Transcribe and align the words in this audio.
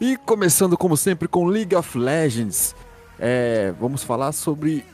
E 0.00 0.16
começando 0.18 0.76
como 0.76 0.96
sempre 0.96 1.26
com 1.26 1.46
League 1.46 1.74
of 1.74 1.98
Legends, 1.98 2.76
é, 3.18 3.72
vamos 3.80 4.04
falar 4.04 4.32
sobre 4.32 4.84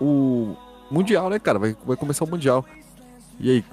o 0.00 0.56
Mundial, 0.90 1.30
né, 1.30 1.38
cara? 1.38 1.58
Vai, 1.58 1.76
vai 1.84 1.96
começar 1.96 2.24
o 2.24 2.28
Mundial. 2.28 2.64
E 3.38 3.50
aí, 3.50 3.64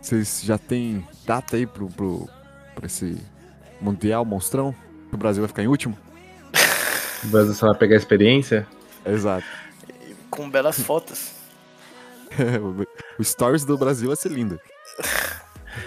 vocês 0.00 0.42
já 0.44 0.58
tem 0.58 1.06
data 1.24 1.56
aí 1.56 1.66
pro, 1.66 1.86
pro, 1.86 2.28
pra 2.74 2.86
esse 2.86 3.16
Mundial 3.80 4.24
monstrão? 4.24 4.74
O 5.12 5.16
Brasil 5.16 5.42
vai 5.42 5.48
ficar 5.48 5.62
em 5.62 5.68
último? 5.68 5.96
O 7.24 7.28
Brasil 7.28 7.54
só 7.54 7.68
vai 7.68 7.78
pegar 7.78 7.94
experiência? 7.94 8.66
Exato. 9.06 9.46
Com 10.32 10.48
belas 10.48 10.80
fotos. 10.80 11.32
o 13.18 13.22
Stories 13.22 13.66
do 13.66 13.76
Brasil 13.76 14.08
vai 14.08 14.16
ser 14.16 14.30
lindo. 14.30 14.58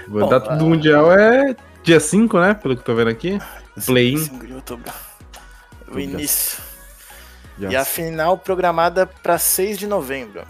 A 0.05 0.09
Bom, 0.09 0.29
data 0.29 0.53
ah. 0.53 0.55
do 0.55 0.65
Mundial 0.65 1.11
é 1.11 1.55
dia 1.83 1.99
5, 1.99 2.39
né? 2.39 2.53
Pelo 2.53 2.75
que 2.75 2.81
eu 2.81 2.85
tô 2.85 2.95
vendo 2.95 3.09
aqui. 3.09 3.39
O 3.75 3.81
play-in. 3.81 4.17
5 4.17 4.45
de 4.47 4.53
outubro. 4.53 4.91
O 5.91 5.99
início. 5.99 6.61
Já- 7.59 7.71
E 7.71 7.75
a 7.75 7.83
final 7.83 8.37
programada 8.37 9.07
pra 9.07 9.39
6 9.39 9.79
de 9.79 9.87
novembro. 9.87 10.43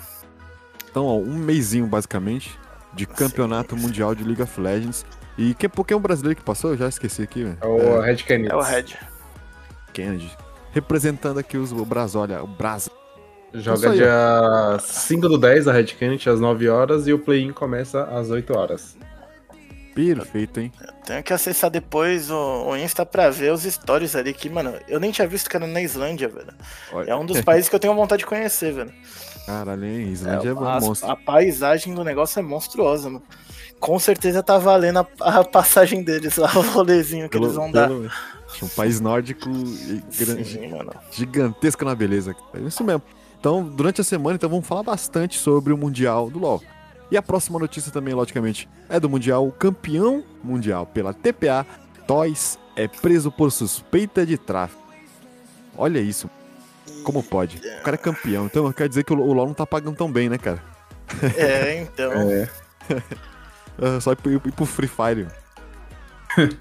Então, 0.90 1.06
ó, 1.06 1.18
um 1.18 1.36
mêsinho 1.36 1.88
basicamente 1.88 2.58
de 2.94 3.06
campeonato 3.06 3.78
mundial 3.78 4.14
de 4.14 4.24
League 4.24 4.42
of 4.42 4.60
Legends. 4.60 5.06
E 5.38 5.54
quem, 5.54 5.70
quem 5.70 5.96
é 5.96 5.98
um 5.98 6.02
brasileiro 6.02 6.38
que 6.38 6.46
passou? 6.46 6.72
Eu 6.72 6.78
já 6.78 6.90
esqueci 6.90 7.22
aqui, 7.22 7.44
velho. 7.44 7.58
É 7.62 7.66
o 7.66 8.02
Red 8.02 8.18
Canids. 8.18 8.52
É 8.52 8.56
o 8.56 8.62
Red. 8.62 8.86
Kennedy. 9.94 10.32
Representando 10.72 11.40
aqui 11.40 11.58
os, 11.58 11.72
o 11.72 11.86
Brasólia, 11.86 12.44
o 12.44 12.48
Brasa. 12.48 12.92
Joga 13.56 13.90
dia 13.92 14.78
5 14.80 15.30
do 15.30 15.38
10 15.38 15.68
a 15.68 15.72
Red 15.74 15.86
Canids 15.86 16.28
às 16.28 16.40
9 16.40 16.68
horas 16.70 17.08
e 17.08 17.14
o 17.14 17.20
play-in 17.20 17.52
começa 17.52 18.04
às 18.04 18.30
8 18.30 18.58
horas. 18.58 18.98
Perfeito, 19.94 20.60
hein? 20.60 20.72
Tenho 21.06 21.24
que 21.24 21.32
acessar 21.32 21.70
depois 21.70 22.30
o, 22.30 22.36
o 22.68 22.76
Insta 22.76 23.06
pra 23.06 23.30
ver 23.30 23.54
os 23.54 23.64
stories 23.64 24.14
ali 24.14 24.34
que, 24.34 24.50
mano, 24.50 24.74
eu 24.90 25.00
nem 25.00 25.10
tinha 25.10 25.26
visto 25.26 25.50
que 25.50 25.56
era 25.56 25.66
na 25.66 25.82
Islândia, 25.82 26.28
velho. 26.28 26.54
Olha. 26.92 27.12
É 27.12 27.16
um 27.16 27.26
dos 27.26 27.40
países 27.40 27.70
que 27.70 27.76
eu 27.76 27.80
tenho 27.80 27.96
vontade 27.96 28.20
de 28.20 28.26
conhecer, 28.26 28.74
velho. 28.74 28.92
Caralho, 29.46 29.86
hein? 29.86 30.12
Islândia 30.12 30.50
é, 30.50 30.52
É, 30.52 30.70
as- 30.78 30.84
monstro. 30.84 31.10
a 31.10 31.16
paisagem 31.16 31.94
do 31.96 32.04
negócio 32.04 32.40
é 32.40 32.42
monstruosa, 32.42 33.10
mano. 33.10 33.24
Com 33.80 33.98
certeza 33.98 34.44
tá 34.44 34.58
valendo 34.58 35.00
a, 35.22 35.40
a 35.40 35.44
passagem 35.46 36.04
deles 36.04 36.36
lá, 36.36 36.52
o 36.58 36.62
rolezinho 36.62 37.30
que 37.30 37.38
eles 37.38 37.54
vão 37.54 37.72
dar. 37.72 37.88
pelo- 37.88 38.10
um 38.62 38.68
país 38.70 39.00
nórdico 39.00 39.50
e 39.50 40.04
grande, 40.24 40.46
Sim, 40.46 40.68
mano. 40.72 40.92
gigantesco 41.12 41.84
na 41.86 41.96
beleza. 41.96 42.36
É 42.54 42.60
isso 42.60 42.84
mesmo. 42.84 43.02
Então, 43.46 43.62
durante 43.64 44.02
a 44.02 44.04
semana, 44.04 44.38
então, 44.38 44.50
vamos 44.50 44.66
falar 44.66 44.82
bastante 44.82 45.38
sobre 45.38 45.72
o 45.72 45.78
Mundial 45.78 46.32
do 46.32 46.40
LoL. 46.40 46.64
E 47.12 47.16
a 47.16 47.22
próxima 47.22 47.60
notícia 47.60 47.92
também, 47.92 48.12
logicamente, 48.12 48.68
é 48.90 49.00
do 49.00 49.08
Mundial. 49.08 49.48
O 49.48 49.52
campeão 49.52 50.24
mundial 50.44 50.88
pela 50.88 51.14
TPA, 51.14 51.64
Toys, 52.08 52.58
é 52.76 52.88
preso 52.88 53.32
por 53.32 53.52
suspeita 53.52 54.26
de 54.26 54.36
tráfico. 54.36 54.82
Olha 55.78 56.00
isso. 56.00 56.28
Como 57.04 57.22
pode? 57.22 57.58
O 57.58 57.84
cara 57.84 57.94
é 57.94 58.00
campeão. 58.00 58.48
Então, 58.48 58.74
quer 58.74 58.90
dizer 58.90 59.04
que 59.04 59.14
o 59.14 59.16
LoL 59.16 59.46
não 59.46 59.54
tá 59.54 59.68
pagando 59.68 59.96
tão 59.96 60.12
bem, 60.12 60.28
né, 60.28 60.40
cara? 60.40 60.64
É, 61.38 61.84
então. 61.84 62.12
É. 62.28 62.50
É 63.78 64.00
só 64.00 64.14
ir 64.14 64.16
pro, 64.16 64.32
ir 64.32 64.40
pro 64.40 64.66
Free 64.66 64.88
Fire. 64.88 65.28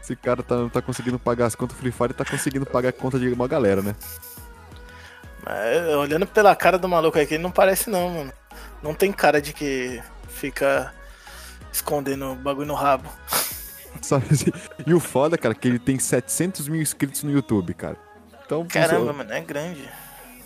Esse 0.00 0.16
cara 0.16 0.42
tá, 0.42 0.56
não 0.56 0.70
tá 0.70 0.80
conseguindo 0.80 1.18
pagar 1.18 1.44
as 1.44 1.54
contas 1.54 1.76
do 1.76 1.80
Free 1.80 1.92
Fire 1.92 2.12
e 2.12 2.14
tá 2.14 2.24
conseguindo 2.24 2.64
pagar 2.64 2.88
a 2.88 2.92
conta 2.92 3.18
de 3.18 3.28
uma 3.28 3.46
galera, 3.46 3.82
né? 3.82 3.94
Mas, 5.46 5.94
olhando 5.94 6.26
pela 6.26 6.54
cara 6.56 6.76
do 6.78 6.88
maluco 6.88 7.18
aqui, 7.18 7.34
ele 7.34 7.42
não 7.42 7.50
parece 7.52 7.88
não, 7.88 8.10
mano. 8.10 8.32
Não 8.82 8.92
tem 8.94 9.12
cara 9.12 9.40
de 9.40 9.52
que 9.52 10.02
fica 10.28 10.92
escondendo 11.72 12.32
o 12.32 12.34
bagulho 12.34 12.66
no 12.66 12.74
rabo. 12.74 13.08
Assim? 13.96 14.52
E 14.86 14.92
o 14.92 15.00
foda, 15.00 15.38
cara, 15.38 15.52
é 15.52 15.56
que 15.56 15.66
ele 15.68 15.78
tem 15.78 15.98
700 15.98 16.68
mil 16.68 16.80
inscritos 16.82 17.22
no 17.22 17.30
YouTube, 17.30 17.72
cara. 17.74 17.96
Então, 18.44 18.66
Caramba, 18.66 19.04
isso 19.10 19.14
mano, 19.14 19.32
é 19.32 19.40
grande. 19.40 19.88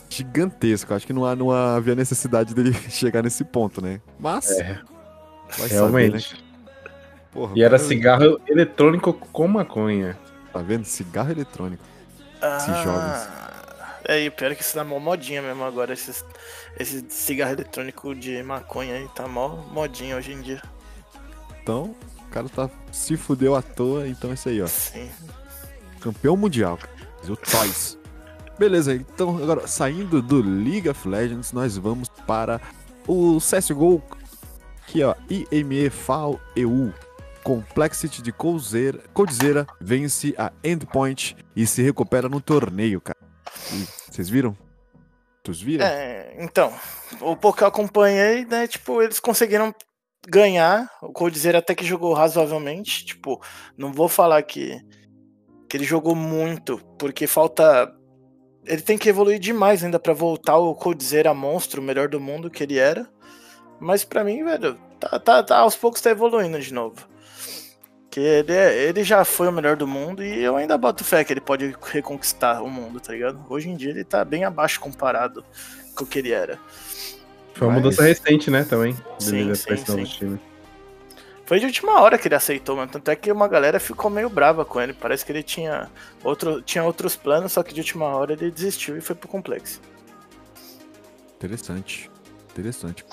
gigantesco. 0.09 0.95
Acho 0.95 1.07
que 1.07 1.13
não, 1.13 1.25
há, 1.25 1.35
não 1.35 1.51
havia 1.51 1.95
necessidade 1.95 2.55
dele 2.55 2.73
chegar 2.89 3.23
nesse 3.23 3.45
ponto, 3.45 3.83
né? 3.83 4.01
Mas, 4.19 4.51
É, 4.51 4.79
vai 5.59 5.69
realmente. 5.69 6.29
saber, 6.29 6.37
né? 6.37 6.45
Porra, 7.33 7.53
E 7.57 7.63
era 7.63 7.77
cara, 7.77 7.89
cigarro 7.89 8.41
eletrônico 8.47 9.13
com 9.13 9.49
maconha. 9.49 10.17
Tá 10.53 10.61
vendo? 10.63 10.85
Cigarro 10.85 11.31
eletrônico. 11.31 11.83
Ah, 12.41 12.59
jovens. 12.83 13.29
É, 14.11 14.25
e 14.25 14.27
o 14.27 14.33
pior 14.33 14.51
é 14.51 14.57
que 14.57 14.63
isso 14.65 14.75
tá 14.75 14.83
mó 14.83 14.99
modinha 14.99 15.41
mesmo 15.41 15.63
agora. 15.63 15.93
Esses, 15.93 16.25
esse 16.77 17.07
cigarro 17.09 17.53
eletrônico 17.53 18.13
de 18.13 18.43
maconha 18.43 18.97
aí 18.97 19.09
tá 19.15 19.29
mó 19.29 19.51
modinha 19.71 20.17
hoje 20.17 20.33
em 20.33 20.41
dia. 20.41 20.61
Então, 21.63 21.95
o 22.19 22.25
cara 22.29 22.49
tá 22.49 22.69
se 22.91 23.17
fudeu 23.17 23.55
à 23.55 23.63
toa, 23.63 24.09
então 24.09 24.33
é 24.33 24.35
isso 24.35 24.49
aí, 24.49 24.61
ó. 24.61 24.67
Sim. 24.67 25.09
Campeão 26.01 26.37
mundial. 26.37 26.77
O 27.23 27.37
Toys. 27.37 27.97
Beleza, 28.59 28.93
então 28.97 29.37
agora 29.37 29.69
saindo 29.69 30.21
do 30.21 30.43
League 30.43 30.89
of 30.89 31.07
Legends, 31.07 31.53
nós 31.53 31.77
vamos 31.77 32.09
para 32.27 32.61
o 33.07 33.39
CSGO, 33.39 34.03
que 34.89 35.05
é 35.05 35.17
IME 35.53 35.89
FAO 35.89 36.41
EU. 36.57 36.93
Complexity 37.45 38.23
de 38.23 38.33
Coldzera, 38.33 38.99
Coldzera 39.15 39.69
vence 39.81 40.35
a 40.37 40.53
Endpoint 40.65 41.37
e 41.55 41.65
se 41.65 41.81
recupera 41.81 42.29
no 42.29 42.41
torneio, 42.41 43.01
cara. 43.01 43.19
E 43.73 44.00
vocês 44.11 44.29
viram? 44.29 44.57
Vocês 45.45 45.61
viram? 45.61 45.87
É, 45.87 46.35
então, 46.39 46.73
o 47.21 47.37
pouco 47.37 47.63
eu 47.63 47.69
acompanhei, 47.69 48.45
né, 48.45 48.67
tipo, 48.67 49.01
eles 49.03 49.19
conseguiram 49.21 49.75
ganhar. 50.29 50.91
O 51.03 51.13
Coldzera 51.13 51.59
até 51.59 51.75
que 51.75 51.85
jogou 51.85 52.13
razoavelmente. 52.13 53.05
Tipo, 53.05 53.41
não 53.77 53.93
vou 53.93 54.09
falar 54.09 54.43
que, 54.43 54.79
que 55.69 55.77
ele 55.77 55.85
jogou 55.85 56.15
muito, 56.15 56.79
porque 56.99 57.27
falta. 57.27 57.95
Ele 58.67 58.83
tem 58.83 58.99
que 58.99 59.09
evoluir 59.09 59.39
demais 59.39 59.83
ainda 59.83 59.99
pra 59.99 60.13
voltar 60.13 60.59
o 60.59 60.75
Coldzera 60.75 61.33
monstro, 61.33 61.81
o 61.81 61.85
melhor 61.85 62.09
do 62.09 62.21
mundo 62.21 62.51
que 62.51 62.63
ele 62.63 62.79
era. 62.79 63.09
Mas 63.81 64.05
pra 64.05 64.23
mim, 64.23 64.45
velho, 64.45 64.79
tá, 65.01 65.19
tá, 65.19 65.43
tá- 65.43 65.59
aos 65.59 65.75
poucos 65.75 66.03
tá 66.03 66.11
evoluindo 66.11 66.61
de 66.61 66.75
novo. 66.75 67.09
Que 68.11 68.19
ele, 68.21 68.53
é- 68.53 68.85
ele 68.89 69.05
já 69.05 69.25
foi 69.25 69.47
o 69.49 69.53
melhor 69.53 69.77
do 69.77 69.87
mundo 69.87 70.23
e 70.25 70.43
eu 70.43 70.57
ainda 70.57 70.77
boto 70.77 71.05
fé 71.05 71.23
que 71.23 71.33
ele 71.33 71.41
pode 71.41 71.75
reconquistar 71.93 72.61
o 72.63 72.69
mundo, 72.69 72.99
tá 72.99 73.13
ligado? 73.13 73.41
Hoje 73.49 73.69
em 73.69 73.77
dia 73.77 73.91
ele 73.91 74.03
tá 74.05 74.25
bem 74.25 74.45
abaixo 74.45 74.81
comparado 74.81 75.45
com 75.95 76.03
o 76.05 76.07
que 76.07 76.19
ele 76.19 76.33
era. 76.33 76.59
Foi 77.55 77.69
uma 77.69 77.75
Mas- 77.75 77.85
mudança 77.85 78.03
recente, 78.03 78.51
né, 78.51 78.65
também. 78.65 78.97
Sim, 79.19 79.55
sim, 79.55 79.77
sim. 79.77 80.05
time. 80.05 80.41
Foi 81.47 81.59
de 81.61 81.67
última 81.67 82.01
hora 82.01 82.17
que 82.17 82.29
ele 82.29 82.35
aceitou, 82.37 82.77
mano. 82.77 82.91
Tanto 82.91 83.09
é 83.11 83.17
que 83.17 83.31
uma 83.31 83.49
galera 83.49 83.81
ficou 83.81 84.09
meio 84.11 84.29
brava 84.31 84.65
com 84.65 84.81
ele. 84.81 84.93
Parece 84.93 85.25
que 85.27 85.33
ele 85.33 85.43
tinha, 85.43 85.91
outro, 86.23 86.63
tinha 86.63 86.83
outros 86.85 87.17
planos, 87.17 87.53
só 87.53 87.63
que 87.63 87.75
de 87.75 87.81
última 87.81 88.07
hora 88.07 88.33
ele 88.33 88.51
desistiu 88.53 88.97
e 88.97 89.01
foi 89.01 89.17
pro 89.17 89.29
complexo. 89.29 89.81
Interessante. 91.37 92.11
Interessante. 92.53 93.05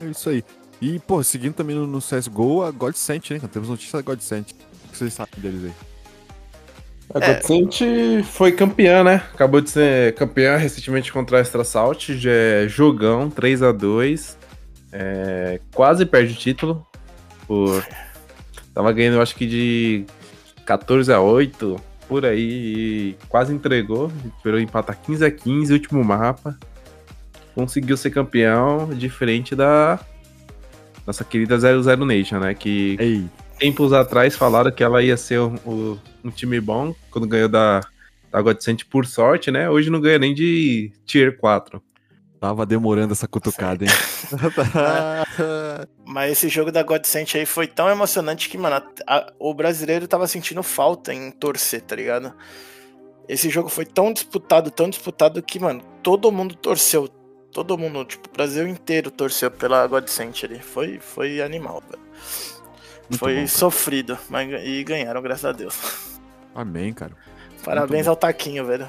É 0.00 0.06
isso 0.06 0.28
aí. 0.28 0.44
E, 0.80 0.98
pô, 0.98 1.22
seguindo 1.22 1.54
também 1.54 1.74
no, 1.74 1.98
CSGO, 2.00 2.62
a 2.62 2.70
Godsent, 2.70 3.30
né? 3.30 3.40
Temos 3.50 3.68
notícia 3.68 3.98
da 3.98 4.02
Godsent. 4.02 4.50
O 4.52 4.88
que 4.90 4.98
vocês 4.98 5.12
sabem 5.12 5.40
deles 5.40 5.64
aí? 5.64 5.72
A 7.14 7.18
É. 7.18 8.22
Foi 8.24 8.52
campeã, 8.52 9.02
né? 9.02 9.22
Acabou 9.32 9.60
de 9.60 9.70
ser 9.70 10.14
campeã 10.14 10.56
recentemente 10.56 11.12
contra 11.12 11.38
a 11.38 11.40
Extra 11.40 11.64
Salt. 11.64 12.10
É 12.26 12.68
jogão, 12.68 13.30
3x2. 13.30 14.36
É, 14.92 15.60
quase 15.72 16.04
perde 16.04 16.34
o 16.34 16.36
título. 16.36 16.86
Por... 17.46 17.86
Tava 18.74 18.92
ganhando, 18.92 19.20
acho 19.22 19.34
que 19.34 19.46
de 19.46 20.04
14 20.66 21.12
a 21.12 21.20
8 21.20 21.80
por 22.08 22.26
aí. 22.26 23.16
Quase 23.28 23.54
entregou. 23.54 24.12
Esperou 24.36 24.60
empatar 24.60 24.98
15 25.00 25.24
a 25.24 25.30
15 25.30 25.72
último 25.72 26.04
mapa. 26.04 26.58
Conseguiu 27.54 27.96
ser 27.96 28.10
campeão, 28.10 28.90
diferente 28.90 29.54
da 29.54 29.98
nossa 31.06 31.24
querida 31.24 31.56
00 31.58 32.04
Nation, 32.04 32.38
né? 32.40 32.54
Que 32.54 32.96
Ei, 32.98 33.24
tempos 33.58 33.92
atrás 33.92 34.36
falaram 34.36 34.70
que 34.72 34.82
ela 34.82 35.02
ia 35.02 35.16
ser 35.16 35.38
o- 35.38 35.54
o- 35.64 35.98
um 36.24 36.30
time 36.30 36.60
bom 36.60 36.94
quando 37.10 37.26
ganhou 37.28 37.48
da, 37.48 37.80
da 38.30 38.42
Godsent 38.42 38.82
por 38.90 39.06
sorte, 39.06 39.50
né? 39.50 39.70
Hoje 39.70 39.88
não 39.90 40.00
ganha 40.00 40.18
nem 40.18 40.34
de 40.34 40.92
Tier 41.06 41.38
4. 41.38 41.82
tava 42.40 42.66
demorando 42.66 43.12
essa 43.12 43.26
cutucada, 43.26 43.84
hein? 43.84 43.90
Mas 46.04 46.32
esse 46.32 46.48
jogo 46.48 46.70
da 46.70 46.82
Godsent 46.82 47.34
aí 47.34 47.46
foi 47.46 47.66
tão 47.66 47.88
emocionante 47.88 48.48
que, 48.48 48.58
mano, 48.58 48.76
a- 48.76 49.16
a- 49.16 49.32
o 49.38 49.54
brasileiro 49.54 50.06
tava 50.06 50.26
sentindo 50.26 50.62
falta 50.62 51.12
em 51.14 51.30
torcer, 51.30 51.80
tá 51.82 51.96
ligado? 51.96 52.32
Esse 53.28 53.50
jogo 53.50 53.68
foi 53.68 53.84
tão 53.84 54.12
disputado, 54.12 54.70
tão 54.70 54.88
disputado 54.88 55.42
que, 55.42 55.58
mano, 55.58 55.82
todo 56.02 56.30
mundo 56.30 56.54
torceu. 56.54 57.08
Todo 57.56 57.78
mundo, 57.78 58.04
tipo, 58.04 58.28
o 58.28 58.32
Brasil 58.32 58.68
inteiro 58.68 59.10
torceu 59.10 59.50
pela 59.50 59.86
Godsent 59.86 60.44
ali. 60.44 60.58
Foi, 60.58 60.98
foi 60.98 61.40
animal, 61.40 61.82
velho. 61.88 62.02
Muito 63.08 63.18
Foi 63.18 63.40
bom, 63.40 63.46
sofrido, 63.46 64.18
mas 64.28 64.62
e 64.62 64.84
ganharam, 64.84 65.22
graças 65.22 65.46
a 65.46 65.52
Deus. 65.52 65.74
Amém, 66.54 66.92
cara. 66.92 67.12
Parabéns 67.64 68.06
ao 68.06 68.14
Taquinho, 68.14 68.66
velho. 68.66 68.86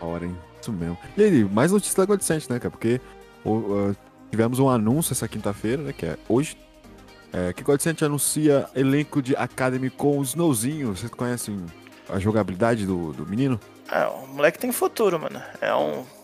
Hora, 0.00 0.24
hein? 0.24 0.36
Isso 0.60 0.72
mesmo. 0.72 0.98
E 1.16 1.22
aí, 1.22 1.44
mais 1.44 1.70
notícia 1.70 1.96
da 1.96 2.04
Godsent, 2.04 2.50
né, 2.50 2.58
cara? 2.58 2.72
Porque 2.72 3.00
ah, 3.46 3.94
tivemos 4.28 4.58
um 4.58 4.68
anúncio 4.68 5.12
essa 5.12 5.28
quinta-feira, 5.28 5.84
né? 5.84 5.92
Que 5.92 6.06
é 6.06 6.18
hoje. 6.28 6.58
É, 7.32 7.52
que 7.52 7.62
Godsent 7.62 8.02
anuncia 8.02 8.68
elenco 8.74 9.22
de 9.22 9.36
Academy 9.36 9.88
com 9.88 10.18
o 10.18 10.22
Snowzinho. 10.24 10.96
Vocês 10.96 11.12
conhecem 11.12 11.64
a 12.08 12.18
jogabilidade 12.18 12.84
do, 12.84 13.12
do 13.12 13.24
menino? 13.24 13.60
É, 13.88 14.04
o 14.04 14.26
moleque 14.26 14.58
tem 14.58 14.72
futuro, 14.72 15.20
mano. 15.20 15.40
É 15.60 15.72
um. 15.72 16.15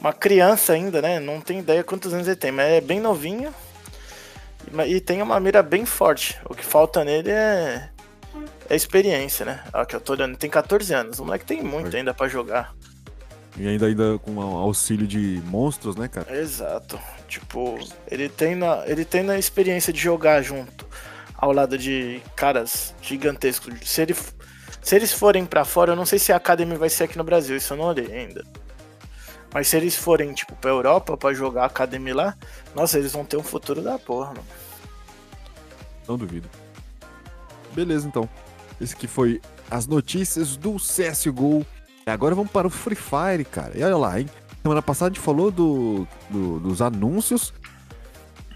Uma 0.00 0.12
criança 0.12 0.72
ainda, 0.74 1.00
né? 1.02 1.18
Não 1.18 1.40
tem 1.40 1.58
ideia 1.58 1.82
quantos 1.82 2.12
anos 2.12 2.26
ele 2.26 2.36
tem, 2.36 2.52
mas 2.52 2.66
é 2.66 2.80
bem 2.80 3.00
novinho. 3.00 3.52
E 4.86 4.94
E 4.96 5.00
tem 5.00 5.22
uma 5.22 5.38
mira 5.40 5.62
bem 5.62 5.84
forte. 5.84 6.38
O 6.44 6.54
que 6.54 6.64
falta 6.64 7.04
nele 7.04 7.30
é. 7.30 7.88
É 8.68 8.74
experiência, 8.74 9.46
né? 9.46 9.62
Ó, 9.72 9.84
que 9.84 9.94
eu 9.94 10.00
tô 10.00 10.12
olhando, 10.12 10.30
ele 10.30 10.38
tem 10.38 10.50
14 10.50 10.92
anos. 10.92 11.18
O 11.20 11.24
moleque 11.24 11.44
tem 11.44 11.62
muito 11.62 11.96
ainda 11.96 12.12
pra 12.12 12.26
jogar. 12.28 12.74
E 13.56 13.66
ainda, 13.66 13.86
ainda 13.86 14.18
com 14.18 14.40
au- 14.40 14.56
auxílio 14.58 15.06
de 15.06 15.40
monstros, 15.46 15.96
né, 15.96 16.08
cara? 16.08 16.36
Exato. 16.36 16.98
Tipo, 17.28 17.78
ele 18.10 18.28
tem 18.28 18.54
na, 18.54 18.82
ele 18.86 19.04
tem 19.04 19.22
na 19.22 19.38
experiência 19.38 19.92
de 19.92 19.98
jogar 20.00 20.42
junto 20.42 20.84
ao 21.38 21.52
lado 21.52 21.78
de 21.78 22.20
caras 22.34 22.94
gigantescos. 23.00 23.72
Se, 23.88 24.02
ele, 24.02 24.16
se 24.82 24.96
eles 24.96 25.12
forem 25.12 25.46
pra 25.46 25.64
fora, 25.64 25.92
eu 25.92 25.96
não 25.96 26.04
sei 26.04 26.18
se 26.18 26.32
a 26.32 26.36
Academy 26.36 26.76
vai 26.76 26.90
ser 26.90 27.04
aqui 27.04 27.16
no 27.16 27.24
Brasil, 27.24 27.56
isso 27.56 27.72
eu 27.72 27.76
não 27.78 27.84
olhei 27.86 28.12
ainda. 28.12 28.44
Mas 29.52 29.68
se 29.68 29.76
eles 29.76 29.96
forem, 29.96 30.32
tipo, 30.34 30.54
pra 30.56 30.70
Europa 30.70 31.16
pra 31.16 31.32
jogar 31.32 31.62
a 31.62 31.66
Academy 31.66 32.12
lá, 32.12 32.36
nossa, 32.74 32.98
eles 32.98 33.12
vão 33.12 33.24
ter 33.24 33.36
um 33.36 33.42
futuro 33.42 33.80
da 33.82 33.98
porra, 33.98 34.28
mano. 34.28 34.44
Não 36.06 36.16
duvido. 36.16 36.48
Beleza, 37.74 38.06
então. 38.06 38.28
Esse 38.80 38.94
aqui 38.94 39.06
foi 39.06 39.40
as 39.70 39.86
notícias 39.86 40.56
do 40.56 40.76
CSGO. 40.76 41.64
E 42.06 42.10
agora 42.10 42.34
vamos 42.34 42.50
para 42.52 42.66
o 42.66 42.70
Free 42.70 42.94
Fire, 42.96 43.44
cara. 43.44 43.76
E 43.76 43.82
olha 43.82 43.96
lá, 43.96 44.20
hein? 44.20 44.28
Semana 44.62 44.82
passada 44.82 45.10
a 45.10 45.14
gente 45.14 45.22
falou 45.24 45.50
do, 45.50 46.06
do- 46.30 46.60
dos 46.60 46.82
anúncios. 46.82 47.52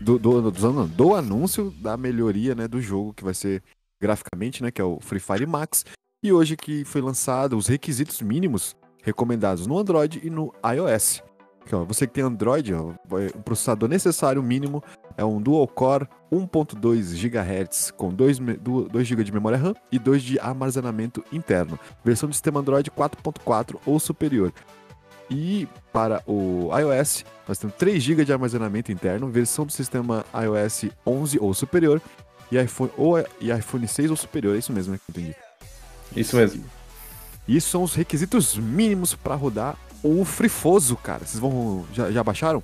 Do, 0.01 0.19
do, 0.19 0.39
anu- 0.39 0.87
do 0.89 1.15
anúncio 1.15 1.71
da 1.79 1.97
melhoria 1.97 2.55
né, 2.55 2.67
do 2.67 2.81
jogo, 2.81 3.13
que 3.13 3.23
vai 3.25 3.35
ser 3.35 3.63
graficamente, 4.01 4.63
né? 4.63 4.71
Que 4.71 4.81
é 4.81 4.85
o 4.85 4.99
Free 5.01 5.21
Fire 5.21 5.47
Max. 5.47 5.85
E 6.25 6.33
hoje 6.33 6.57
que 6.57 6.85
foi 6.85 7.01
lançado 7.01 7.57
os 7.57 7.67
requisitos 7.67 8.21
mínimos 8.23 8.77
recomendados 9.03 9.67
no 9.67 9.79
Android 9.79 10.21
e 10.23 10.31
no 10.31 10.53
iOS. 10.65 11.23
Aqui, 11.63 11.75
ó, 11.75 11.85
você 11.85 12.07
que 12.07 12.15
tem 12.15 12.25
Android, 12.25 12.75
ó, 12.75 12.93
o 13.35 13.43
processador 13.43 13.89
necessário 13.89 14.43
mínimo 14.43 14.83
é 15.17 15.25
um 15.25 15.41
dual 15.41 15.69
core 15.69 16.09
1.2 16.33 17.15
GHz 17.15 17.91
com 17.93 18.09
2, 18.11 18.39
GB 19.07 19.25
de 19.25 19.33
memória 19.33 19.59
RAM 19.59 19.75
e 19.93 19.99
2 19.99 20.23
de 20.23 20.39
armazenamento 20.41 21.23
interno. 21.31 21.79
Versão 22.05 22.29
do 22.29 22.35
sistema 22.35 22.61
Android 22.61 22.91
4.4 22.91 23.77
ou 23.85 24.01
superior. 24.01 24.53
E 25.31 25.69
para 25.93 26.23
o 26.27 26.71
iOS, 26.77 27.25
nós 27.47 27.57
temos 27.59 27.77
3 27.77 28.03
GB 28.03 28.25
de 28.25 28.33
armazenamento 28.33 28.91
interno, 28.91 29.29
versão 29.29 29.65
do 29.65 29.71
sistema 29.71 30.25
iOS 30.35 30.87
11 31.07 31.39
ou 31.41 31.55
superior 31.55 32.03
e 32.51 32.59
iPhone, 32.59 32.91
ou, 32.97 33.17
e 33.41 33.53
iPhone 33.53 33.87
6 33.87 34.11
ou 34.11 34.17
superior. 34.17 34.57
É 34.57 34.59
isso 34.59 34.73
mesmo, 34.73 34.93
né? 34.93 34.99
que 34.99 35.19
eu 35.19 35.23
Entendi. 35.23 35.37
Isso 36.17 36.37
mesmo. 36.37 36.65
E 37.51 37.57
isso 37.57 37.69
são 37.71 37.83
os 37.83 37.97
requisitos 37.97 38.57
mínimos 38.57 39.13
para 39.13 39.35
rodar 39.35 39.77
o 40.05 40.25
Frifoso, 40.25 40.97
cara. 40.97 41.27
Vocês 41.27 41.41
vão. 41.41 41.85
Já, 41.93 42.09
já 42.09 42.23
baixaram? 42.23 42.63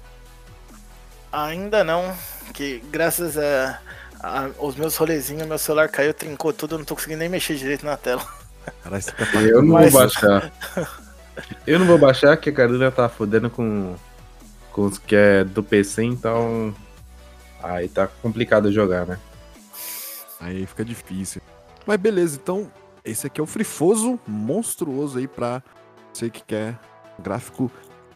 Ainda 1.33 1.83
não, 1.83 2.15
que 2.55 2.79
graças 2.89 3.37
a, 3.37 3.81
a- 4.21 4.51
os 4.61 4.77
meus 4.77 4.97
rolezinhos, 4.97 5.45
meu 5.49 5.59
celular 5.59 5.89
caiu, 5.89 6.15
trincou 6.15 6.53
tudo, 6.53 6.77
eu 6.77 6.79
não 6.79 6.85
tô 6.85 6.95
conseguindo 6.95 7.19
nem 7.19 7.29
mexer 7.29 7.57
direito 7.57 7.85
na 7.85 7.97
tela. 7.97 8.25
Caralho, 8.85 9.03
você 9.03 9.11
tá 9.11 9.25
Eu 9.43 9.61
não 9.61 9.75
Mas- 9.75 9.93
vou 9.93 10.01
baixar. 10.03 10.53
Eu 11.67 11.79
não 11.81 11.87
vou 11.87 11.99
baixar, 11.99 12.37
que 12.39 12.49
a 12.49 12.53
Karina 12.53 12.91
tá 12.93 13.09
fodendo 13.09 13.51
com, 13.51 13.95
com 14.73 14.83
os 14.87 14.99
que 14.99 15.15
é 15.17 15.43
do 15.45 15.63
PC, 15.65 16.05
então. 16.05 16.73
Aí 17.61 17.89
tá 17.89 18.07
complicado 18.07 18.73
jogar, 18.73 19.05
né? 19.05 19.19
Aí 20.41 20.65
fica 20.65 20.83
difícil. 20.85 21.43
Mas 21.85 21.99
beleza, 21.99 22.39
então 22.41 22.71
esse 23.07 23.27
aqui 23.27 23.41
é 23.41 23.45
o 23.45 23.47
frifoso 23.47 24.19
monstruoso 24.27 25.19
aí 25.19 25.27
pra 25.29 25.63
você 26.13 26.29
que 26.31 26.43
quer 26.43 26.79
um 27.19 27.23
gráfico 27.23 27.71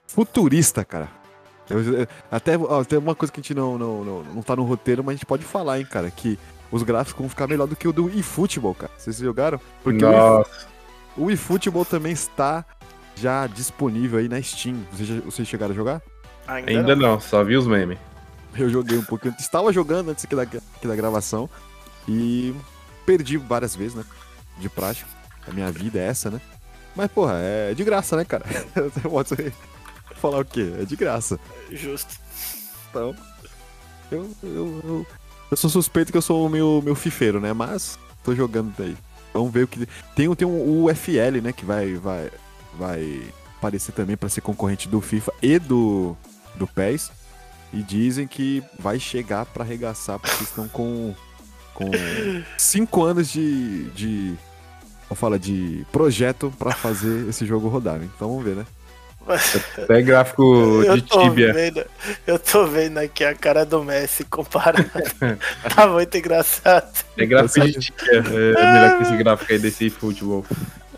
futurista, 0.06 0.84
cara. 0.84 1.08
Eu- 1.68 2.00
eu- 2.00 2.06
até 2.30 2.58
ó, 2.58 2.82
tem 2.84 2.98
uma 2.98 3.14
coisa 3.14 3.32
que 3.32 3.40
a 3.40 3.42
gente 3.42 3.54
não, 3.54 3.78
não, 3.78 4.04
não, 4.04 4.22
não 4.24 4.42
tá 4.42 4.56
no 4.56 4.64
roteiro, 4.64 5.04
mas 5.04 5.14
a 5.14 5.16
gente 5.16 5.26
pode 5.26 5.44
falar, 5.44 5.78
hein, 5.78 5.86
cara, 5.88 6.10
que 6.10 6.38
os 6.72 6.82
gráficos 6.82 7.20
vão 7.20 7.28
ficar 7.28 7.46
melhor 7.46 7.66
do 7.66 7.76
que 7.76 7.86
o 7.86 7.92
do 7.92 8.08
eFootball, 8.10 8.74
cara. 8.74 8.92
Vocês 8.98 9.16
jogaram? 9.18 9.60
Porque 9.82 10.04
o 10.04 10.10
Nossa, 10.10 10.50
o 11.16 11.30
eFootball 11.30 11.84
também 11.84 12.12
está 12.12 12.64
já 13.14 13.46
disponível 13.46 14.18
aí 14.18 14.28
na 14.28 14.40
Steam. 14.42 14.76
Vocês, 14.92 15.08
vocês 15.24 15.46
chegaram 15.48 15.72
a 15.72 15.76
jogar? 15.76 16.02
Ainda, 16.46 16.70
ainda 16.70 16.96
não. 16.96 17.12
não, 17.12 17.20
só 17.20 17.44
vi 17.44 17.56
os 17.56 17.66
memes. 17.66 17.98
Eu 18.56 18.68
joguei 18.68 18.98
um 18.98 19.04
pouquinho. 19.04 19.34
Estava 19.38 19.72
jogando 19.72 20.10
antes 20.10 20.24
aqui 20.24 20.34
da, 20.34 20.42
aqui 20.42 20.58
da 20.88 20.96
gravação. 20.96 21.48
E 22.08 22.52
perdi 23.06 23.36
várias 23.36 23.76
vezes, 23.76 23.94
né? 23.94 24.04
De 24.58 24.68
prática. 24.68 25.08
A 25.46 25.52
minha 25.52 25.70
vida 25.70 25.98
é 25.98 26.06
essa, 26.06 26.30
né? 26.30 26.40
Mas, 26.94 27.10
porra, 27.10 27.34
é 27.36 27.74
de 27.74 27.84
graça, 27.84 28.16
né, 28.16 28.24
cara? 28.24 28.44
Eu 28.76 29.10
posso 29.10 29.34
falar 30.16 30.40
o 30.40 30.44
quê? 30.44 30.72
É 30.80 30.84
de 30.84 30.96
graça. 30.96 31.38
Justo. 31.70 32.14
Então, 32.90 33.14
eu, 34.10 34.30
eu, 34.42 34.80
eu, 34.84 35.06
eu 35.50 35.56
sou 35.56 35.70
suspeito 35.70 36.10
que 36.10 36.18
eu 36.18 36.22
sou 36.22 36.48
meio, 36.48 36.82
meio 36.82 36.96
fifeiro, 36.96 37.40
né? 37.40 37.52
Mas 37.52 37.98
tô 38.24 38.34
jogando 38.34 38.74
daí. 38.76 38.96
Vamos 39.32 39.52
ver 39.52 39.64
o 39.64 39.68
que. 39.68 39.86
Tem, 40.14 40.32
tem 40.34 40.46
um, 40.46 40.84
o 40.84 40.94
FL, 40.94 41.40
né? 41.42 41.52
Que 41.52 41.64
vai, 41.64 41.94
vai, 41.94 42.30
vai 42.76 43.22
aparecer 43.56 43.92
também 43.92 44.16
para 44.16 44.28
ser 44.28 44.40
concorrente 44.40 44.88
do 44.88 45.00
FIFA 45.00 45.32
e 45.40 45.58
do, 45.58 46.16
do 46.56 46.66
PES. 46.66 47.12
E 47.72 47.82
dizem 47.82 48.26
que 48.26 48.62
vai 48.78 48.98
chegar 48.98 49.46
para 49.46 49.62
arregaçar, 49.62 50.18
porque 50.18 50.42
estão 50.42 50.68
com, 50.68 51.14
com 51.84 52.42
cinco 52.58 53.02
anos 53.04 53.30
de. 53.30 53.84
de 53.90 54.34
como 55.08 55.18
fala, 55.18 55.38
de 55.38 55.84
projeto 55.90 56.52
para 56.58 56.70
fazer 56.72 57.28
esse 57.28 57.44
jogo 57.44 57.68
rodar. 57.68 57.98
né? 57.98 58.08
Então 58.14 58.28
vamos 58.28 58.44
ver, 58.44 58.54
né? 58.56 58.66
Até 59.76 60.00
gráfico 60.02 60.82
Eu 60.84 60.96
de 60.96 61.02
tô 61.02 61.20
Tibia. 61.22 61.52
vendo, 61.52 61.84
eu 62.26 62.38
tô 62.38 62.66
vendo 62.66 62.98
aqui 62.98 63.22
a 63.24 63.34
cara 63.34 63.64
do 63.66 63.84
Messi 63.84 64.24
comparado. 64.24 64.84
tá 65.74 65.86
muito 65.88 66.16
engraçado. 66.16 66.90
É 67.16 67.26
gráfico 67.26 67.66
de 67.66 67.72
Tibia. 67.78 68.12
É 68.12 68.72
melhor 68.72 68.96
que 68.96 69.02
esse 69.04 69.16
gráfico 69.16 69.52
aí 69.52 69.58
desse 69.58 69.90
futebol. 69.90 70.44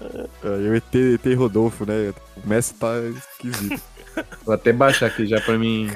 É, 0.00 0.26
Eu 0.44 0.74
ET, 0.76 0.94
ET 0.94 1.34
Rodolfo, 1.36 1.84
né? 1.84 2.12
O 2.42 2.48
Messi 2.48 2.74
tá 2.74 2.92
esquisito. 3.16 3.80
Vou 4.44 4.54
até 4.54 4.72
baixar 4.72 5.06
aqui 5.06 5.26
já 5.26 5.40
pra 5.40 5.56
mim. 5.58 5.90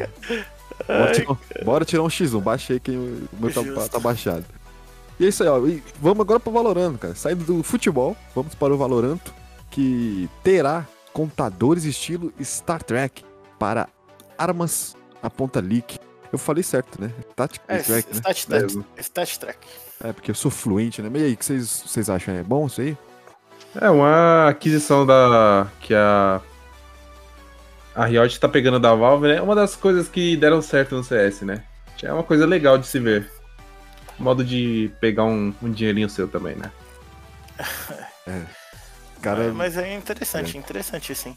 Bora 0.87 1.13
tirar, 1.13 1.31
um- 1.33 1.65
bora 1.65 1.85
tirar 1.85 2.03
um 2.03 2.09
X1, 2.09 2.41
baixei 2.43 2.81
que 2.81 2.91
o 2.91 3.29
meu 3.39 3.53
tá, 3.53 3.89
tá 3.89 3.99
baixado. 3.99 4.45
E 5.19 5.25
é 5.25 5.29
isso 5.29 5.43
aí, 5.43 5.49
ó. 5.49 5.65
E 5.67 5.83
vamos 6.01 6.21
agora 6.21 6.39
pro 6.39 6.53
Valorant, 6.53 6.97
cara. 6.99 7.15
Saindo 7.15 7.45
do 7.45 7.63
futebol, 7.63 8.17
vamos 8.35 8.55
para 8.55 8.75
o 8.75 8.77
Valorant, 8.77 9.21
que 9.71 10.29
terá 10.43 10.87
contadores 11.13 11.85
estilo 11.85 12.33
Star 12.43 12.83
Trek 12.83 13.25
para 13.59 13.89
Armas 14.37 14.97
Aponta 15.23 15.61
Leak. 15.61 15.99
Eu 16.33 16.39
falei 16.39 16.63
certo, 16.63 17.01
né? 17.01 17.11
Tactic 17.35 17.63
É, 17.69 17.79
Track, 17.79 18.15
né? 18.15 18.21
Stat 18.99 19.39
Track. 19.39 19.67
É, 20.05 20.13
porque 20.13 20.31
eu 20.31 20.35
sou 20.35 20.51
fluente, 20.51 21.01
né? 21.01 21.09
Mas 21.11 21.23
e 21.23 21.25
aí, 21.25 21.33
o 21.33 21.37
que 21.37 21.45
vocês, 21.45 21.85
vocês 21.87 22.11
acham? 22.11 22.35
É 22.35 22.43
bom 22.43 22.67
isso 22.67 22.81
aí? 22.81 22.97
É 23.81 23.91
uma 23.91 24.49
aquisição 24.49 25.07
da. 25.07 25.67
que 25.81 25.95
a. 25.95 26.41
A 27.95 28.05
Riot 28.05 28.39
tá 28.39 28.47
pegando 28.47 28.79
da 28.79 28.95
Valve, 28.95 29.29
né? 29.29 29.41
Uma 29.41 29.55
das 29.55 29.75
coisas 29.75 30.07
que 30.07 30.37
deram 30.37 30.61
certo 30.61 30.95
no 30.95 31.03
CS, 31.03 31.41
né? 31.43 31.65
É 32.03 32.13
uma 32.13 32.23
coisa 32.23 32.45
legal 32.45 32.77
de 32.77 32.87
se 32.87 33.01
ver. 33.01 33.31
Modo 34.19 34.45
de 34.45 34.91
pegar 35.01 35.25
um, 35.25 35.53
um 35.63 35.71
dinheirinho 35.71 36.09
seu 36.09 36.27
também, 36.27 36.57
né? 36.57 36.71
Cara, 39.23 39.45
É, 39.45 39.51
mas 39.51 39.77
é 39.77 39.95
interessante, 39.95 40.57
interessante 40.59 41.15
sim. 41.15 41.37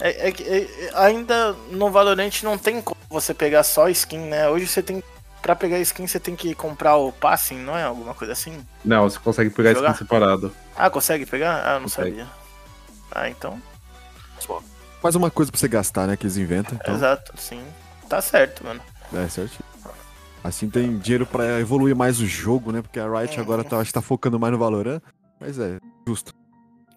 É, 0.00 0.28
é 0.28 0.32
que, 0.32 0.42
é- 0.42 0.62
é- 0.62 0.90
ainda 0.94 1.52
no 1.70 1.90
Valorant 1.90 2.42
não 2.42 2.56
tem 2.58 2.80
como 2.80 3.00
você 3.08 3.32
pegar 3.34 3.62
só 3.62 3.88
skin, 3.88 4.18
né? 4.18 4.48
Hoje 4.48 4.66
você 4.66 4.82
tem. 4.82 5.02
Pra 5.40 5.56
pegar 5.56 5.78
skin, 5.80 6.06
você 6.06 6.20
tem 6.20 6.36
que 6.36 6.54
comprar 6.54 6.94
o 6.96 7.10
passing, 7.12 7.58
não 7.58 7.76
é? 7.76 7.82
Alguma 7.82 8.14
coisa 8.14 8.32
assim? 8.32 8.64
Não, 8.84 9.02
você 9.10 9.18
consegue 9.18 9.50
pegar 9.50 9.74
Jogar? 9.74 9.90
skin 9.90 9.98
separado. 10.04 10.54
Ah, 10.76 10.88
consegue 10.88 11.26
pegar? 11.26 11.62
Ah, 11.64 11.70
eu 11.74 11.80
não 11.80 11.82
Consegue. 11.82 12.10
sabia. 12.10 12.26
Ah, 13.10 13.28
então. 13.28 13.60
mais 15.02 15.16
uma 15.16 15.30
coisa 15.30 15.50
pra 15.50 15.58
você 15.58 15.66
gastar, 15.68 16.06
né? 16.06 16.16
Que 16.16 16.24
eles 16.26 16.36
inventam. 16.36 16.78
Então, 16.80 16.94
Exato, 16.94 17.32
sim. 17.36 17.62
Tá 18.08 18.20
certo, 18.22 18.64
mano. 18.64 18.80
é 19.12 19.28
certo. 19.28 19.58
Assim 20.44 20.68
tem 20.68 20.98
dinheiro 20.98 21.24
pra 21.24 21.60
evoluir 21.60 21.94
mais 21.94 22.20
o 22.20 22.26
jogo, 22.26 22.72
né? 22.72 22.82
Porque 22.82 22.98
a 22.98 23.06
Riot 23.08 23.38
agora 23.38 23.62
tá, 23.62 23.78
acho 23.78 23.90
que 23.90 23.94
tá 23.94 24.02
focando 24.02 24.38
mais 24.40 24.52
no 24.52 24.58
Valorant. 24.58 25.00
Mas 25.40 25.58
é, 25.58 25.78
justo. 26.06 26.34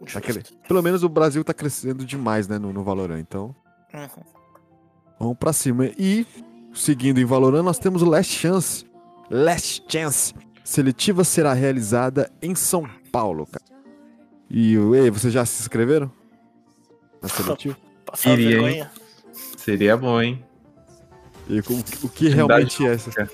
Justo. 0.01 0.17
Aquele- 0.17 0.43
Pelo 0.67 0.81
menos 0.81 1.03
o 1.03 1.09
Brasil 1.09 1.43
tá 1.43 1.53
crescendo 1.53 2.03
demais, 2.05 2.47
né? 2.47 2.57
No, 2.57 2.73
no 2.73 2.83
Valorant. 2.83 3.19
Então, 3.19 3.55
Uhum. 3.93 4.23
vamos 5.19 5.37
pra 5.37 5.53
cima. 5.53 5.85
E, 5.97 6.25
seguindo 6.73 7.19
em 7.19 7.25
Valorant, 7.25 7.63
nós 7.63 7.77
temos 7.77 8.01
o 8.01 8.05
Last 8.09 8.33
Chance. 8.33 8.85
Last 9.29 9.83
Chance. 9.87 10.33
Seletiva 10.63 11.23
será 11.23 11.53
realizada 11.53 12.31
em 12.41 12.55
São 12.55 12.89
Paulo, 13.11 13.45
cara. 13.45 13.63
E, 14.49 14.73
ei, 14.75 15.11
vocês 15.11 15.31
já 15.31 15.45
se 15.45 15.61
inscreveram? 15.61 16.11
Na 17.21 17.29
seletiva? 17.29 17.77
Passar 18.05 18.31
Iria, 18.31 18.45
hein? 18.45 18.51
vergonha. 18.63 18.91
Seria 19.57 19.97
bom, 19.97 20.21
hein? 20.21 20.43
E 21.47 21.59
o, 21.59 21.63
o 22.03 22.09
que 22.09 22.29
realmente 22.29 22.85
é 22.85 22.93
essa? 22.93 23.29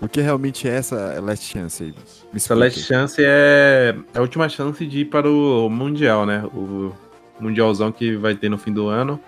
O 0.00 0.08
que 0.08 0.20
realmente 0.20 0.68
é 0.68 0.72
essa 0.72 1.20
Last 1.20 1.44
Chance 1.52 1.84
aí? 1.84 1.94
Essa 2.34 2.54
last 2.54 2.80
chance 2.80 3.20
é 3.20 3.96
a 4.14 4.20
última 4.20 4.48
chance 4.48 4.86
de 4.86 5.00
ir 5.00 5.04
para 5.06 5.28
o 5.28 5.68
Mundial, 5.68 6.24
né? 6.24 6.44
O 6.54 6.92
Mundialzão 7.40 7.90
que 7.90 8.16
vai 8.16 8.34
ter 8.34 8.48
no 8.48 8.58
fim 8.58 8.72
do 8.72 8.86
ano. 8.86 9.20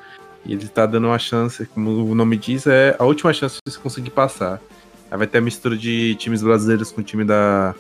E 0.45 0.53
ele 0.53 0.67
tá 0.69 0.87
dando 0.87 1.09
uma 1.09 1.19
chance, 1.19 1.67
como 1.67 2.05
o 2.05 2.15
nome 2.15 2.37
diz, 2.37 2.67
é 2.67 2.97
a 2.99 3.05
última 3.05 3.33
chance 3.33 3.57
de 3.57 3.73
você 3.73 3.79
conseguir 3.79 4.11
passar. 4.11 4.61
Aí 5.11 5.19
vai 5.19 5.27
ter 5.27 5.39
a 5.39 5.41
mistura 5.41 5.77
de 5.77 6.15
times 6.15 6.43
brasileiros 6.43 6.93
com 6.93 7.03
time 7.03 7.25
da. 7.25 7.75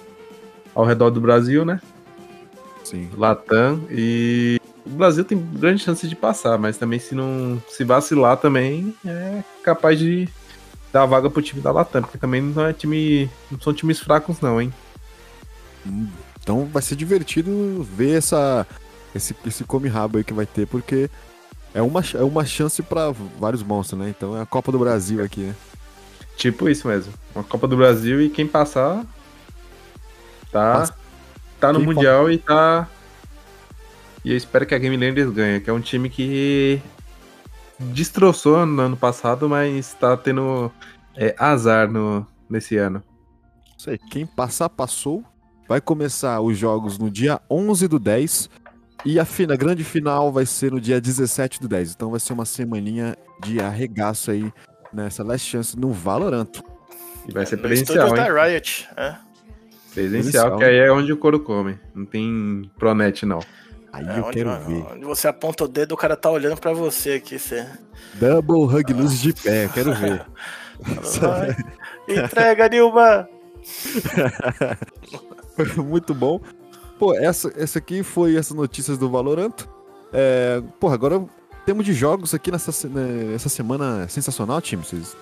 ao 0.74 0.84
redor 0.84 1.10
do 1.10 1.20
Brasil, 1.20 1.64
né? 1.64 1.80
Sim. 2.82 3.08
Latam. 3.16 3.82
E 3.90 4.59
o 4.86 4.90
Brasil 4.90 5.24
tem 5.24 5.38
grande 5.38 5.82
chance 5.82 6.06
de 6.08 6.16
passar, 6.16 6.58
mas 6.58 6.78
também 6.78 6.98
se 6.98 7.14
não 7.14 7.62
se 7.68 7.84
vacilar 7.84 8.36
também 8.38 8.94
é 9.04 9.42
capaz 9.62 9.98
de 9.98 10.28
dar 10.92 11.06
vaga 11.06 11.30
pro 11.30 11.42
time 11.42 11.62
da 11.62 11.72
Latam, 11.72 12.02
porque 12.02 12.18
também 12.18 12.42
não 12.42 12.66
é 12.66 12.72
time. 12.72 13.30
não 13.50 13.60
são 13.60 13.72
times 13.74 14.00
fracos, 14.00 14.40
não, 14.40 14.60
hein? 14.60 14.74
Hum, 15.86 16.08
Então 16.42 16.66
vai 16.66 16.82
ser 16.82 16.96
divertido 16.96 17.82
ver 17.84 18.18
essa, 18.18 18.66
esse, 19.14 19.36
esse 19.46 19.64
come-rabo 19.64 20.18
aí 20.18 20.24
que 20.24 20.32
vai 20.34 20.46
ter, 20.46 20.66
porque 20.66 21.10
é 21.74 21.82
uma, 21.82 22.02
é 22.14 22.22
uma 22.22 22.44
chance 22.44 22.82
pra 22.82 23.12
vários 23.38 23.62
monstros, 23.62 24.00
né? 24.00 24.10
Então 24.10 24.36
é 24.36 24.42
a 24.42 24.46
Copa 24.46 24.72
do 24.72 24.78
Brasil 24.78 25.22
aqui, 25.24 25.42
né? 25.42 25.56
Tipo 26.36 26.68
isso 26.68 26.88
mesmo. 26.88 27.12
Uma 27.34 27.44
Copa 27.44 27.68
do 27.68 27.76
Brasil 27.76 28.20
e 28.22 28.30
quem 28.30 28.46
passar 28.46 29.04
tá, 30.50 30.60
Passa. 30.72 30.94
tá 31.58 31.72
no 31.72 31.80
Quem 31.80 31.84
Mundial 31.84 32.30
e 32.30 32.38
tá. 32.38 32.88
E 34.24 34.30
eu 34.30 34.36
espero 34.36 34.66
que 34.66 34.74
a 34.74 34.78
Game 34.78 34.96
Landers 34.96 35.30
ganhe, 35.30 35.60
que 35.60 35.70
é 35.70 35.72
um 35.72 35.80
time 35.80 36.10
que 36.10 36.80
destroçou 37.78 38.66
no 38.66 38.82
ano 38.82 38.96
passado, 38.96 39.48
mas 39.48 39.94
tá 39.94 40.16
tendo 40.16 40.70
é, 41.16 41.34
azar 41.38 41.90
no, 41.90 42.26
nesse 42.48 42.76
ano. 42.76 43.02
Isso 43.76 43.90
aí. 43.90 43.98
Quem 43.98 44.26
passar, 44.26 44.68
passou. 44.68 45.24
Vai 45.66 45.80
começar 45.80 46.40
os 46.40 46.58
jogos 46.58 46.98
no 46.98 47.10
dia 47.10 47.40
11 47.48 47.88
do 47.88 47.98
10. 47.98 48.50
E 49.04 49.18
a, 49.18 49.24
fina, 49.24 49.54
a 49.54 49.56
grande 49.56 49.84
final 49.84 50.30
vai 50.30 50.44
ser 50.44 50.72
no 50.72 50.80
dia 50.80 51.00
17 51.00 51.60
do 51.60 51.68
10. 51.68 51.92
Então 51.92 52.10
vai 52.10 52.20
ser 52.20 52.34
uma 52.34 52.44
semaninha 52.44 53.16
de 53.42 53.60
arregaço 53.60 54.30
aí 54.30 54.52
nessa 54.92 55.24
Last 55.24 55.48
Chance 55.48 55.78
no 55.78 55.92
Valorant. 55.92 56.60
E 57.26 57.32
vai 57.32 57.46
ser 57.46 57.56
presencial, 57.56 58.08
hein? 58.08 58.14
da 58.14 58.44
Riot. 58.44 58.88
É. 58.96 59.14
Presencial, 59.94 59.94
Presencial. 59.94 60.58
que 60.58 60.64
aí 60.64 60.76
é 60.76 60.92
onde 60.92 61.12
o 61.12 61.16
couro 61.16 61.40
come. 61.40 61.78
Não 61.94 62.04
tem 62.04 62.70
pronet, 62.78 63.24
não. 63.24 63.40
Aí 63.92 64.06
É 64.06 64.18
eu 64.18 64.24
onde, 64.24 64.32
quero 64.36 64.50
ver. 64.60 64.84
onde 64.92 65.04
você 65.04 65.26
aponta 65.28 65.64
o 65.64 65.68
dedo, 65.68 65.92
o 65.92 65.96
cara 65.96 66.16
tá 66.16 66.30
olhando 66.30 66.58
pra 66.60 66.72
você 66.72 67.12
aqui. 67.12 67.38
Você... 67.38 67.66
Double 68.14 68.62
Hug 68.76 68.92
Luz 68.92 69.20
de 69.20 69.32
pé, 69.32 69.64
eu 69.64 69.70
quero 69.70 69.94
ver. 69.94 70.24
Entrega, 72.08 72.68
Nilma! 72.68 73.28
Foi 75.56 75.66
muito 75.84 76.14
bom. 76.14 76.40
Pô, 76.98 77.14
essa, 77.14 77.52
essa 77.56 77.78
aqui 77.78 78.02
foi 78.02 78.36
essas 78.36 78.56
notícias 78.56 78.98
do 78.98 79.10
Valorant. 79.10 79.52
É, 80.12 80.62
porra, 80.78 80.94
agora 80.94 81.24
temos 81.64 81.84
de 81.84 81.92
jogos 81.94 82.34
aqui 82.34 82.50
nessa, 82.50 82.72
se- 82.72 82.88
né, 82.88 83.32
essa 83.34 83.48
semana 83.48 84.08
sensacional, 84.08 84.60
time. 84.60 84.82
Vocês 84.84 85.16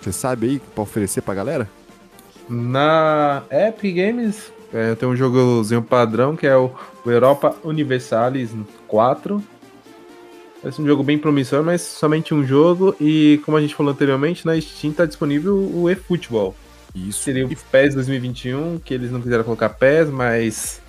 vocês 0.00 0.14
sabem 0.16 0.50
aí 0.50 0.58
pra 0.74 0.82
oferecer 0.82 1.20
pra 1.22 1.34
galera? 1.34 1.68
Na 2.48 3.42
Epic 3.50 3.96
Games, 3.96 4.52
é, 4.72 4.94
tem 4.94 5.08
um 5.08 5.16
jogozinho 5.16 5.82
padrão 5.82 6.36
que 6.36 6.46
é 6.46 6.56
o, 6.56 6.70
Europa 7.06 7.56
Universalis 7.64 8.50
4. 8.86 9.42
Esse 10.64 10.80
é 10.80 10.82
um 10.82 10.86
jogo 10.86 11.02
bem 11.02 11.16
promissor, 11.16 11.62
mas 11.62 11.82
somente 11.82 12.34
um 12.34 12.44
jogo. 12.44 12.94
E 13.00 13.40
como 13.44 13.56
a 13.56 13.60
gente 13.60 13.74
falou 13.74 13.92
anteriormente, 13.92 14.44
na 14.44 14.60
Steam 14.60 14.92
tá 14.92 15.06
disponível 15.06 15.56
o 15.56 15.88
eFootball. 15.88 16.54
Isso. 16.94 17.22
Seria 17.22 17.46
o 17.46 17.48
PES 17.48 17.94
2021, 17.94 18.78
que 18.80 18.92
eles 18.92 19.10
não 19.10 19.20
quiseram 19.20 19.44
colocar 19.44 19.68
PES, 19.70 20.10
mas. 20.10 20.82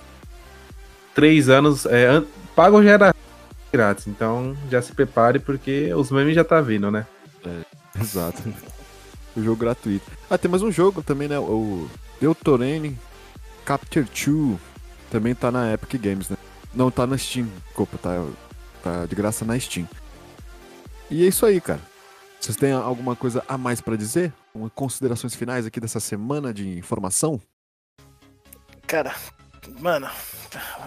Três 1.14 1.48
anos. 1.48 1.86
É, 1.86 2.22
pago 2.54 2.82
já 2.82 2.90
era 2.90 3.14
grátis, 3.72 4.06
então 4.06 4.56
já 4.70 4.82
se 4.82 4.92
prepare 4.92 5.38
porque 5.38 5.92
os 5.94 6.10
memes 6.10 6.34
já 6.34 6.44
tá 6.44 6.60
vindo, 6.60 6.90
né? 6.90 7.06
Exato. 7.98 8.42
o 9.36 9.42
jogo 9.42 9.56
gratuito. 9.56 10.04
Ah, 10.28 10.36
tem 10.36 10.50
mais 10.50 10.62
um 10.62 10.72
jogo 10.72 11.02
também, 11.02 11.28
né? 11.28 11.38
O 11.38 11.86
Deutorane 12.20 12.96
Capture 13.70 14.04
2 14.04 14.58
também 15.12 15.32
tá 15.32 15.48
na 15.52 15.72
Epic 15.72 15.94
Games, 16.02 16.28
né? 16.28 16.36
Não, 16.74 16.90
tá 16.90 17.06
na 17.06 17.16
Steam. 17.16 17.46
Desculpa, 17.66 17.96
tá, 17.98 18.26
tá 18.82 19.06
de 19.06 19.14
graça 19.14 19.44
na 19.44 19.56
Steam. 19.60 19.88
E 21.08 21.24
é 21.24 21.28
isso 21.28 21.46
aí, 21.46 21.60
cara. 21.60 21.78
Vocês 22.40 22.56
têm 22.56 22.72
alguma 22.72 23.14
coisa 23.14 23.44
a 23.46 23.56
mais 23.56 23.80
pra 23.80 23.94
dizer? 23.94 24.32
Uma 24.52 24.68
considerações 24.70 25.36
finais 25.36 25.66
aqui 25.66 25.78
dessa 25.78 26.00
semana 26.00 26.52
de 26.52 26.78
informação? 26.78 27.40
Cara, 28.88 29.14
mano, 29.78 30.10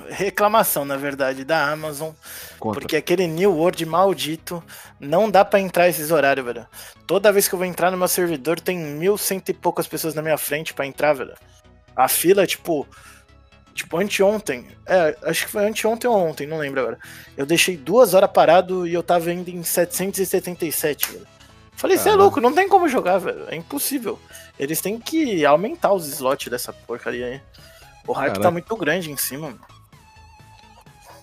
reclamação, 0.10 0.84
na 0.84 0.98
verdade, 0.98 1.46
da 1.46 1.72
Amazon. 1.72 2.12
Conta. 2.60 2.82
Porque 2.82 2.98
aquele 2.98 3.28
New 3.28 3.54
World 3.54 3.86
maldito 3.86 4.62
não 5.00 5.32
dá 5.32 5.46
pra 5.46 5.62
entrar 5.62 5.88
esses 5.88 6.12
horários, 6.12 6.46
velho. 6.46 6.68
Toda 7.08 7.32
vez 7.32 7.48
que 7.48 7.56
eu 7.56 7.60
vou 7.60 7.66
entrar 7.66 7.92
no 7.92 7.98
meu 7.98 8.10
servidor, 8.10 8.60
tem 8.60 8.78
mil 8.78 9.18
cento 9.18 9.48
e 9.48 9.54
poucas 9.54 9.88
pessoas 9.88 10.14
na 10.14 10.22
minha 10.22 10.38
frente 10.38 10.74
pra 10.74 10.86
entrar, 10.86 11.14
velho. 11.14 11.34
A 11.96 12.08
fila, 12.08 12.46
tipo. 12.46 12.88
Tipo, 13.74 13.98
anteontem. 13.98 14.68
É, 14.86 15.18
acho 15.24 15.46
que 15.46 15.52
foi 15.52 15.68
anteontem 15.68 16.08
ou 16.08 16.16
ontem, 16.16 16.46
não 16.46 16.60
lembro 16.60 16.80
agora. 16.80 17.00
Eu 17.36 17.46
deixei 17.46 17.76
duas 17.76 18.14
horas 18.14 18.30
parado 18.32 18.86
e 18.86 18.94
eu 18.94 19.02
tava 19.02 19.34
indo 19.34 19.50
em 19.50 19.64
777, 19.64 21.12
velho. 21.12 21.28
Falei, 21.76 21.98
você 21.98 22.10
é 22.10 22.14
louco, 22.14 22.40
não 22.40 22.54
tem 22.54 22.70
como 22.70 22.88
jogar, 22.88 23.18
velho. 23.18 23.46
É 23.50 23.56
impossível. 23.56 24.20
Eles 24.60 24.80
têm 24.80 25.00
que 25.00 25.44
aumentar 25.44 25.92
os 25.92 26.08
slots 26.08 26.50
dessa 26.50 26.72
porcaria 26.72 27.26
aí. 27.26 27.42
O 28.08 28.14
hype 28.14 28.28
Caraca. 28.28 28.42
tá 28.42 28.52
muito 28.52 28.76
grande 28.78 29.12
em 29.12 29.18
cima, 29.18 29.48
mano. 29.48 29.60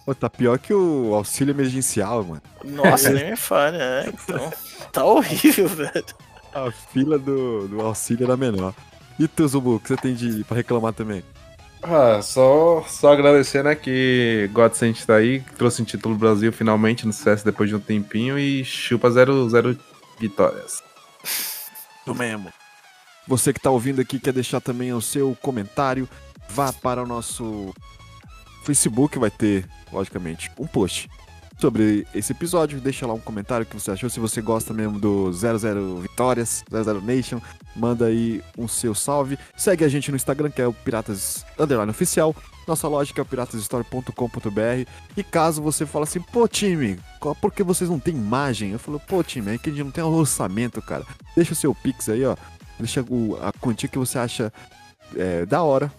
Pô, 0.04 0.14
tá 0.14 0.28
pior 0.28 0.58
que 0.58 0.74
o 0.74 1.14
auxílio 1.14 1.52
emergencial, 1.52 2.24
mano. 2.24 2.42
Nossa, 2.64 3.10
nem 3.10 3.30
me 3.30 3.36
fale, 3.36 3.76
é, 3.78 4.08
então. 4.08 4.52
Tá 4.90 5.04
horrível, 5.04 5.68
velho. 5.70 6.04
A 6.52 6.70
fila 6.70 7.18
do, 7.18 7.68
do 7.68 7.80
auxílio 7.80 8.24
era 8.24 8.36
menor. 8.36 8.74
E 9.20 9.28
tu, 9.28 9.46
Zubu, 9.46 9.74
o 9.74 9.80
que 9.80 9.88
você 9.88 9.98
tem 9.98 10.14
de, 10.14 10.42
pra 10.44 10.56
reclamar 10.56 10.94
também? 10.94 11.22
Ah, 11.82 12.22
só, 12.22 12.82
só 12.88 13.12
agradecer, 13.12 13.62
né, 13.62 13.74
que 13.74 14.48
Godsend 14.50 15.04
tá 15.06 15.16
aí, 15.16 15.40
que 15.40 15.54
trouxe 15.56 15.82
um 15.82 15.84
título 15.84 16.14
do 16.14 16.18
Brasil 16.18 16.50
finalmente 16.50 17.06
no 17.06 17.12
CS 17.12 17.42
depois 17.42 17.68
de 17.68 17.76
um 17.76 17.80
tempinho 17.80 18.38
e 18.38 18.64
chupa 18.64 19.10
zero, 19.10 19.46
zero 19.50 19.78
vitórias. 20.18 20.82
Do 22.06 22.14
mesmo. 22.14 22.50
Você 23.28 23.52
que 23.52 23.60
tá 23.60 23.70
ouvindo 23.70 24.00
aqui 24.00 24.18
quer 24.18 24.32
deixar 24.32 24.58
também 24.58 24.90
o 24.94 25.02
seu 25.02 25.36
comentário, 25.42 26.08
vá 26.48 26.72
para 26.72 27.02
o 27.02 27.06
nosso 27.06 27.74
Facebook, 28.64 29.18
vai 29.18 29.30
ter, 29.30 29.68
logicamente, 29.92 30.50
um 30.58 30.66
post 30.66 31.10
sobre 31.60 32.06
esse 32.14 32.32
episódio. 32.32 32.80
Deixa 32.80 33.06
lá 33.06 33.12
um 33.12 33.20
comentário 33.20 33.66
que 33.66 33.74
você 33.74 33.90
achou. 33.90 34.08
Se 34.08 34.18
você 34.18 34.40
gosta 34.40 34.72
mesmo 34.72 34.98
do 34.98 35.30
00 35.32 36.00
Vitórias, 36.00 36.64
00 36.70 37.00
Nation, 37.02 37.40
manda 37.76 38.06
aí 38.06 38.42
um 38.56 38.66
seu 38.66 38.94
salve. 38.94 39.38
Segue 39.56 39.84
a 39.84 39.88
gente 39.88 40.10
no 40.10 40.16
Instagram, 40.16 40.50
que 40.50 40.62
é 40.62 40.66
o 40.66 40.72
Piratas 40.72 41.44
Underline 41.58 41.90
Oficial. 41.90 42.34
Nossa 42.66 42.88
loja 42.88 43.12
que 43.12 43.20
é 43.20 43.22
o 43.22 43.26
piratashistory.com.br. 43.26 44.88
E 45.16 45.22
caso 45.22 45.60
você 45.60 45.84
fale 45.84 46.04
assim, 46.04 46.20
pô, 46.20 46.48
time, 46.48 46.98
por 47.40 47.52
que 47.52 47.62
vocês 47.62 47.90
não 47.90 47.98
têm 47.98 48.14
imagem? 48.14 48.70
Eu 48.70 48.78
falo, 48.78 49.00
pô, 49.00 49.22
time, 49.22 49.54
é 49.54 49.58
que 49.58 49.68
a 49.68 49.72
gente 49.72 49.84
não 49.84 49.90
tem 49.90 50.02
orçamento, 50.02 50.80
cara. 50.80 51.04
Deixa 51.36 51.52
o 51.52 51.56
seu 51.56 51.74
Pix 51.74 52.08
aí, 52.08 52.24
ó. 52.24 52.36
Deixa 52.78 53.04
a 53.42 53.52
quantia 53.60 53.88
que 53.88 53.98
você 53.98 54.18
acha 54.18 54.52
é, 55.14 55.44
da 55.44 55.62
hora, 55.62 55.92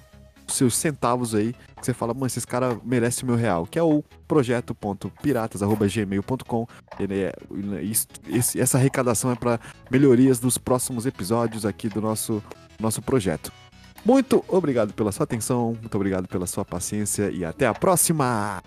seus 0.54 0.76
centavos 0.76 1.34
aí, 1.36 1.54
que 1.80 1.86
você 1.86 1.94
fala, 1.94 2.14
mano, 2.14 2.26
esses 2.28 2.46
caras 2.46 2.78
merecem 2.84 3.26
meu 3.26 3.36
real, 3.36 3.66
que 3.66 3.78
é 3.80 3.84
o 3.84 4.04
projeto.piratas.gmail.com. 4.28 6.68
É, 7.00 7.34
esse- 8.30 8.60
essa 8.60 8.78
arrecadação 8.78 9.32
é 9.32 9.36
para 9.36 9.60
melhorias 9.90 10.40
dos 10.40 10.58
próximos 10.58 11.06
episódios 11.06 11.66
aqui 11.66 11.88
do 11.90 12.02
nosso, 12.02 12.44
nosso 12.80 13.02
projeto. 13.02 13.52
Muito 14.04 14.44
obrigado 14.48 14.94
pela 14.94 15.12
sua 15.12 15.26
atenção, 15.26 15.78
muito 15.80 15.94
obrigado 15.96 16.28
pela 16.28 16.48
sua 16.48 16.66
paciência 16.66 17.30
e 17.30 17.46
até 17.46 17.68
a 17.68 17.74
próxima! 17.74 18.64